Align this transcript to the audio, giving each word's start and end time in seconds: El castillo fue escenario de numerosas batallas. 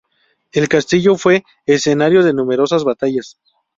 El 0.51 0.67
castillo 0.67 1.15
fue 1.15 1.43
escenario 1.67 2.23
de 2.23 2.33
numerosas 2.33 2.83
batallas. 2.83 3.37